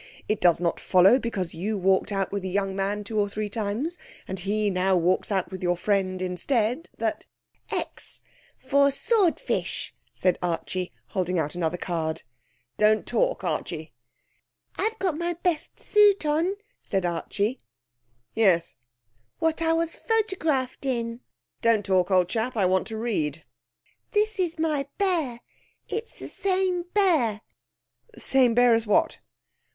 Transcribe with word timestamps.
It 0.27 0.41
does 0.41 0.59
not 0.59 0.79
follow 0.79 1.19
because 1.19 1.53
you 1.53 1.77
walked 1.77 2.11
out 2.11 2.31
with 2.31 2.43
a 2.43 2.47
young 2.47 2.75
man 2.75 3.03
two 3.03 3.19
or 3.19 3.29
three 3.29 3.49
times, 3.49 3.99
and 4.27 4.39
he 4.39 4.71
now 4.71 4.95
walks 4.95 5.31
out 5.31 5.51
with 5.51 5.61
your 5.61 5.77
friend 5.77 6.23
instead, 6.23 6.89
that...' 6.97 7.27
'X 7.71 8.21
for 8.57 8.89
swordfish,' 8.89 9.93
said 10.11 10.39
Archie, 10.41 10.91
holding 11.09 11.37
out 11.37 11.53
another 11.53 11.77
card. 11.77 12.23
'Don't 12.77 13.05
talk, 13.05 13.43
Archie.' 13.43 13.91
'I've 14.75 14.97
got 14.97 15.19
my 15.19 15.33
best 15.33 15.79
suit 15.79 16.25
on,' 16.25 16.55
said 16.81 17.05
Archie. 17.05 17.59
'Yes.' 18.33 18.77
'What 19.37 19.61
I 19.61 19.73
was 19.73 19.95
photographed 19.95 20.83
in.' 20.83 21.19
'Don't 21.61 21.85
talk, 21.85 22.09
old 22.09 22.27
chap. 22.27 22.57
I 22.57 22.65
want 22.65 22.87
to 22.87 22.97
read.' 22.97 23.45
'This 24.13 24.39
is 24.39 24.57
my 24.57 24.87
bear. 24.97 25.41
It's 25.89 26.17
the 26.17 26.27
same 26.29 26.85
bear.' 26.95 27.41
'The 28.13 28.19
same 28.19 28.55
bear 28.55 28.73
as 28.73 28.87
what?' 28.87 29.19